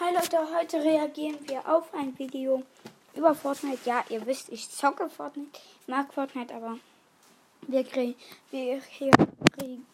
Hi 0.00 0.14
Leute, 0.14 0.38
heute 0.54 0.76
reagieren 0.76 1.38
wir 1.48 1.68
auf 1.68 1.92
ein 1.92 2.16
Video 2.16 2.62
über 3.16 3.34
Fortnite. 3.34 3.80
Ja, 3.84 4.04
ihr 4.08 4.24
wisst, 4.26 4.48
ich 4.48 4.70
zocke 4.70 5.10
Fortnite, 5.10 5.58
mag 5.88 6.14
Fortnite, 6.14 6.54
aber 6.54 6.78
wir, 7.62 7.84
wir 8.52 8.80
kriegen, 8.80 9.86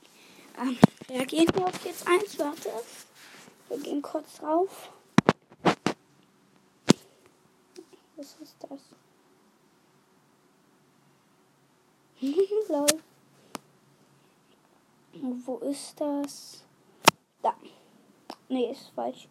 ähm, 0.58 0.78
reagieren 1.08 1.64
auf 1.64 1.82
jetzt 1.86 2.06
eins. 2.06 2.38
Warte, 2.38 2.70
wir 3.70 3.78
gehen 3.78 4.02
kurz 4.02 4.36
drauf. 4.36 4.90
Was 8.16 8.36
ist 8.42 8.56
das? 8.68 8.80
Lol. 12.68 13.02
Wo 15.46 15.56
ist 15.60 15.98
das? 15.98 16.62
Da. 17.40 17.54
Nee, 18.50 18.70
ist 18.70 18.90
falsch. 18.94 19.28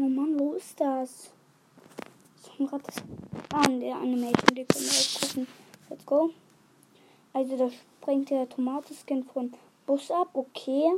Oh 0.00 0.08
Mann, 0.08 0.38
wo 0.38 0.52
ist 0.52 0.78
das? 0.78 1.32
Ich 2.56 2.70
das 2.70 3.02
an 3.52 3.80
der 3.80 3.96
Animation, 3.96 4.54
die 4.54 4.64
können 4.64 4.84
wir 4.84 5.20
gucken. 5.20 5.46
Let's 5.90 6.06
go. 6.06 6.30
Also 7.32 7.56
da 7.56 7.68
springt 7.68 8.30
der 8.30 8.48
Tomatenskin 8.48 9.24
von 9.24 9.52
Bus 9.86 10.08
ab. 10.12 10.28
Okay. 10.34 10.88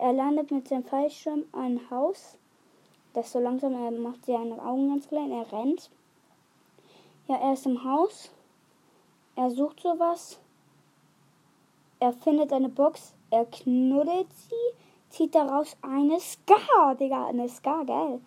Er 0.00 0.12
landet 0.12 0.50
mit 0.50 0.66
seinem 0.66 0.82
Fallschirm 0.82 1.44
ein 1.52 1.80
Haus. 1.88 2.36
Das 3.12 3.26
ist 3.26 3.32
so 3.32 3.38
langsam, 3.38 3.74
er 3.74 3.92
macht 3.92 4.26
seine 4.26 4.60
Augen 4.60 4.88
ganz 4.88 5.06
klein. 5.06 5.30
Er 5.30 5.52
rennt. 5.52 5.88
Ja, 7.28 7.36
er 7.36 7.52
ist 7.52 7.66
im 7.66 7.84
Haus. 7.84 8.32
Er 9.36 9.50
sucht 9.52 9.78
sowas. 9.78 10.40
Er 12.00 12.12
findet 12.12 12.52
eine 12.52 12.70
Box. 12.70 13.12
Er 13.30 13.44
knuddelt 13.44 14.26
sie 14.34 14.85
zieht 15.10 15.34
daraus 15.34 15.76
eine 15.82 16.18
Ska, 16.20 16.94
Digga, 16.94 17.26
eine 17.26 17.48
Ska, 17.48 17.82
geil. 17.84 18.20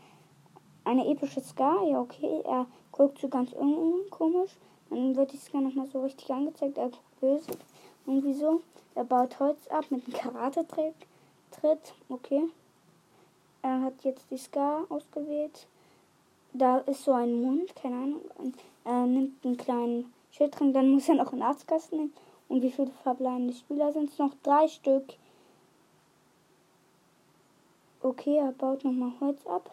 Eine 0.84 1.08
epische 1.08 1.42
Ska, 1.42 1.84
ja, 1.84 2.00
okay. 2.00 2.42
Er 2.46 2.66
guckt 2.92 3.20
so 3.20 3.28
ganz 3.28 3.52
komisch. 4.10 4.52
Dann 4.90 5.16
wird 5.16 5.34
die 5.34 5.38
Ska 5.38 5.62
nochmal 5.62 5.88
so 5.88 6.02
richtig 6.02 6.30
angezeigt. 6.32 6.78
Er 6.78 6.90
guckt 6.90 7.20
böse. 7.20 7.52
Und 8.06 8.24
wieso? 8.24 8.62
Er 8.96 9.04
baut 9.04 9.40
Holz 9.40 9.68
ab 9.68 9.86
mit 9.90 10.04
einem 10.06 10.14
Karate-Tritt. 10.14 11.94
Okay. 12.10 12.44
Er 13.62 13.82
hat 13.82 14.04
jetzt 14.04 14.32
die 14.32 14.38
Ska 14.38 14.86
ausgewählt. 14.90 15.68
Da 16.54 16.80
ist 16.80 17.04
so 17.04 17.12
ein 17.12 17.42
Mund, 17.42 17.76
keine 17.76 17.96
Ahnung. 17.96 18.22
Er 18.86 19.06
nimmt 19.06 19.46
einen 19.46 19.58
kleinen 19.58 20.14
Schildring, 20.32 20.74
dann 20.74 20.90
muss 20.90 21.08
er 21.10 21.16
noch 21.16 21.32
einen 21.32 21.44
Arztkasten 21.44 21.98
nehmen. 21.98 22.14
Und 22.48 22.64
wie 22.64 22.72
viele 22.72 22.90
verbleibende 23.04 23.54
Spieler 23.54 23.92
sind 23.92 24.10
es? 24.10 24.18
Noch 24.18 24.34
drei 24.42 24.68
Stück. 24.68 25.14
Okay, 28.02 28.38
er 28.38 28.54
baut 28.54 28.86
nochmal 28.86 29.12
Holz 29.20 29.46
ab. 29.46 29.72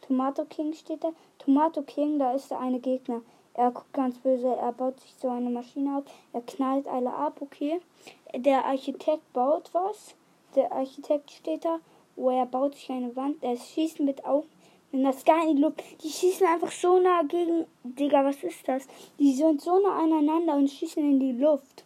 Tomato 0.00 0.44
King 0.44 0.72
steht 0.74 1.02
da. 1.02 1.10
Tomato 1.38 1.82
King, 1.82 2.20
da 2.20 2.32
ist 2.32 2.50
der 2.50 2.60
eine 2.60 2.78
Gegner. 2.78 3.22
Er 3.54 3.72
guckt 3.72 3.92
ganz 3.92 4.16
böse, 4.18 4.54
er 4.54 4.72
baut 4.72 5.00
sich 5.00 5.12
so 5.20 5.28
eine 5.28 5.50
Maschine 5.50 5.98
auf. 5.98 6.04
Er 6.32 6.42
knallt 6.42 6.86
alle 6.86 7.12
ab, 7.12 7.38
okay. 7.40 7.80
Der 8.34 8.64
Architekt 8.64 9.32
baut 9.32 9.70
was. 9.72 10.14
Der 10.54 10.70
Architekt 10.70 11.32
steht 11.32 11.64
da. 11.64 11.80
Oh, 12.16 12.30
er 12.30 12.46
baut 12.46 12.76
sich 12.76 12.90
eine 12.90 13.14
Wand. 13.16 13.42
Er 13.42 13.56
schießt 13.56 14.00
mit 14.00 14.24
Augen. 14.24 14.48
Wenn 14.92 15.02
das 15.02 15.24
gar 15.24 15.44
die 15.52 15.60
Luft. 15.60 15.82
Die 16.04 16.10
schießen 16.10 16.46
einfach 16.46 16.70
so 16.70 17.00
nah 17.00 17.22
gegen. 17.22 17.66
Digga, 17.82 18.24
was 18.24 18.42
ist 18.44 18.68
das? 18.68 18.86
Die 19.18 19.34
sind 19.34 19.60
so 19.60 19.80
nah 19.80 19.98
aneinander 19.98 20.54
und 20.54 20.70
schießen 20.70 21.02
in 21.02 21.18
die 21.18 21.32
Luft. 21.32 21.84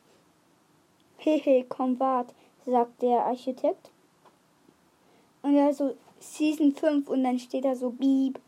Hehe, 1.16 1.64
komm, 1.66 1.98
wart, 1.98 2.34
sagt 2.66 3.00
der 3.00 3.25
Architekt. 3.25 3.91
Und 5.42 5.55
ja, 5.55 5.72
so 5.72 5.94
Season 6.20 6.75
5 6.75 7.08
und 7.08 7.25
dann 7.25 7.39
steht 7.39 7.64
da 7.64 7.75
so 7.75 7.91
Beep. 7.91 8.39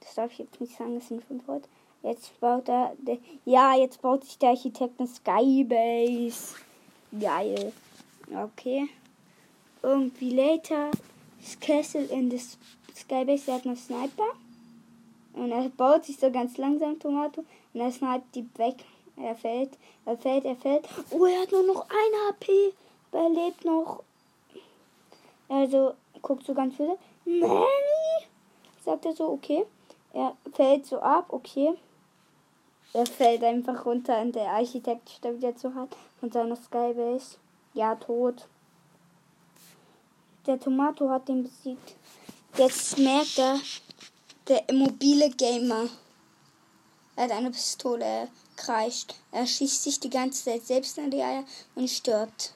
Das 0.00 0.14
darf 0.14 0.32
ich 0.32 0.38
jetzt 0.38 0.60
nicht 0.60 0.76
sagen, 0.76 0.96
das 0.96 1.08
sind 1.08 1.24
5 1.24 1.46
Worte. 1.46 1.68
Jetzt 2.02 2.38
baut 2.40 2.68
er, 2.68 2.96
ja, 3.44 3.76
jetzt 3.76 4.02
baut 4.02 4.24
sich 4.24 4.36
der 4.38 4.50
Architekt 4.50 4.98
eine 4.98 5.08
Skybase. 5.08 6.56
Geil. 7.18 7.72
Okay. 8.34 8.88
Irgendwie 9.82 10.30
later. 10.30 10.90
Das 11.40 11.58
Castle 11.60 12.04
in 12.04 12.30
das 12.30 12.58
Skybase, 12.96 13.46
der 13.46 13.54
hat 13.54 13.64
noch 13.64 13.76
Sniper. 13.76 14.26
Und 15.34 15.50
er 15.52 15.68
baut 15.70 16.04
sich 16.04 16.18
so 16.18 16.30
ganz 16.30 16.56
langsam 16.58 16.98
Tomato. 16.98 17.44
Und 17.72 17.80
er 17.80 17.92
sniped 17.92 18.34
die 18.34 18.46
weg. 18.56 18.84
Er 19.16 19.36
fällt, 19.36 19.70
er 20.04 20.16
fällt, 20.16 20.44
er 20.44 20.56
fällt. 20.56 20.88
Oh, 21.10 21.24
er 21.24 21.42
hat 21.42 21.52
nur 21.52 21.62
noch 21.62 21.82
ein 21.82 22.28
HP. 22.28 22.72
Aber 23.10 23.22
er 23.22 23.30
lebt 23.30 23.64
noch. 23.64 24.02
Also, 25.48 25.94
guckt 26.22 26.46
so 26.46 26.54
ganz 26.54 26.76
viele. 26.76 26.96
Nanny! 27.24 28.26
Sagt 28.84 29.04
er 29.04 29.14
so, 29.14 29.28
okay. 29.28 29.66
Er 30.12 30.36
fällt 30.52 30.86
so 30.86 31.00
ab, 31.00 31.26
okay. 31.28 31.74
Er 32.94 33.06
fällt 33.06 33.42
einfach 33.42 33.86
runter 33.86 34.20
und 34.20 34.34
der 34.34 34.50
Architekt 34.50 35.08
stirbt 35.10 35.42
jetzt 35.42 35.62
so 35.62 35.74
hart 35.74 35.96
von 36.20 36.30
seiner 36.30 36.56
Skybase. 36.56 37.36
Ja, 37.74 37.94
tot. 37.94 38.46
Der 40.46 40.60
Tomato 40.60 41.08
hat 41.08 41.28
den 41.28 41.44
besiegt. 41.44 41.94
Jetzt 42.56 42.98
merkt 42.98 43.38
er, 43.38 43.58
der 44.48 44.64
mobile 44.74 45.30
Gamer. 45.30 45.88
Er 47.16 47.24
hat 47.24 47.30
eine 47.30 47.50
Pistole, 47.50 48.04
er 48.04 48.28
kreischt. 48.56 49.14
Er 49.30 49.46
schießt 49.46 49.84
sich 49.84 50.00
die 50.00 50.10
ganze 50.10 50.44
Zeit 50.44 50.66
selbst 50.66 50.98
in 50.98 51.10
die 51.10 51.22
Eier 51.22 51.44
und 51.74 51.88
stirbt. 51.88 52.54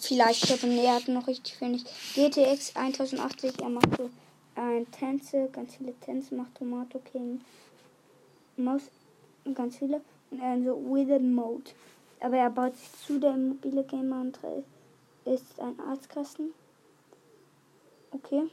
Vielleicht 0.00 0.46
Kevin 0.46 0.74
nee, 0.74 0.88
hat 0.88 1.08
noch 1.08 1.26
richtig 1.26 1.60
wenig. 1.60 1.84
GTX 2.14 2.76
1080, 2.76 3.60
er 3.60 3.68
macht 3.68 3.96
so 3.96 4.10
äh, 4.54 4.84
Tänze, 4.86 5.48
ganz 5.52 5.76
viele 5.76 5.94
Tänze, 6.00 6.34
macht 6.34 6.54
Tomato 6.54 6.98
King. 7.00 7.40
Maus, 8.56 8.82
ganz 9.54 9.76
viele. 9.76 10.00
Und 10.30 10.40
er 10.40 10.62
so 10.62 10.76
Within 10.92 11.34
Mode. 11.34 11.70
Aber 12.20 12.36
er 12.36 12.50
baut 12.50 12.76
sich 12.76 12.90
zu 13.06 13.18
der 13.18 13.36
mobile 13.36 13.84
Gamer 13.84 14.20
und 14.20 14.38
ist 15.24 15.60
ein 15.60 15.78
Arztkasten. 15.80 16.52
Okay. 18.10 18.50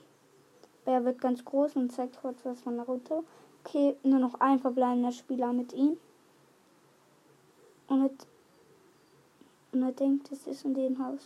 Er 0.86 1.04
wird 1.04 1.20
ganz 1.20 1.44
groß 1.44 1.76
und 1.78 1.92
zeigt 1.92 2.22
kurz 2.22 2.38
was 2.44 2.62
von 2.62 2.76
Naruto. 2.76 3.24
Okay, 3.64 3.96
nur 4.04 4.20
noch 4.20 4.40
ein 4.40 4.60
verbleibender 4.60 5.12
Spieler 5.12 5.52
mit 5.52 5.74
ihm. 5.74 5.98
Und 7.88 8.12
und 9.76 9.84
er 9.84 9.92
denkt, 9.92 10.32
es 10.32 10.48
ist 10.48 10.64
in 10.64 10.74
dem 10.74 10.98
Haus. 11.04 11.20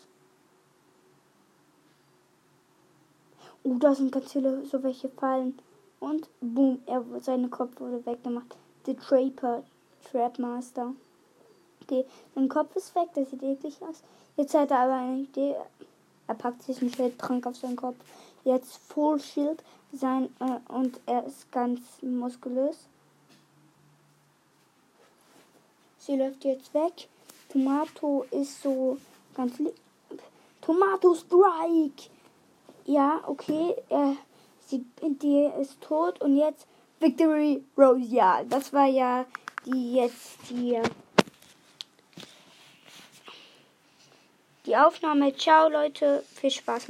Oh, 3.63 3.75
da 3.75 3.93
sind 3.93 4.11
ganz 4.11 4.31
viele 4.31 4.65
so 4.65 4.81
welche 4.81 5.07
Fallen. 5.09 5.59
Und 5.99 6.27
boom, 6.41 6.81
er, 6.87 7.05
seine 7.21 7.49
Kopf 7.49 7.79
wurde 7.79 8.03
weggemacht. 8.05 8.57
The 8.85 8.95
Draper, 8.95 9.63
Trapmaster. 10.09 10.93
Okay, 11.83 12.05
sein 12.33 12.49
Kopf 12.49 12.75
ist 12.75 12.95
weg, 12.95 13.09
das 13.13 13.29
sieht 13.29 13.43
eklig 13.43 13.77
aus. 13.81 14.01
Jetzt 14.35 14.55
hat 14.55 14.71
er 14.71 14.79
aber 14.79 14.93
eine 14.93 15.21
Idee. 15.21 15.55
Er 16.27 16.35
packt 16.35 16.63
sich 16.63 16.81
einen 16.81 16.93
Schildtrank 16.93 17.45
auf 17.45 17.55
seinen 17.55 17.75
Kopf. 17.75 17.97
Jetzt 18.45 18.77
Full 18.77 19.19
Shield 19.19 19.63
sein 19.91 20.29
äh, 20.39 20.71
und 20.71 20.99
er 21.05 21.25
ist 21.25 21.51
ganz 21.51 21.81
muskulös. 22.01 22.87
Sie 25.99 26.15
läuft 26.15 26.45
jetzt 26.45 26.73
weg. 26.73 27.09
Tomato 27.49 28.25
ist 28.31 28.61
so 28.61 28.97
ganz 29.35 29.57
lieb. 29.59 29.73
Tomato 30.61 31.15
Strike! 31.15 32.09
Ja, 32.85 33.21
okay. 33.25 33.75
Äh, 33.89 34.15
sie, 34.65 34.85
die 35.01 35.49
ist 35.59 35.81
tot 35.81 36.21
und 36.21 36.37
jetzt 36.37 36.67
Victory 36.99 37.63
Royale. 37.77 38.45
Das 38.47 38.71
war 38.71 38.85
ja 38.85 39.25
die 39.65 39.95
jetzt 39.95 40.37
die, 40.49 40.79
die 44.65 44.77
Aufnahme. 44.77 45.35
Ciao 45.35 45.69
Leute, 45.69 46.23
viel 46.35 46.51
Spaß. 46.51 46.87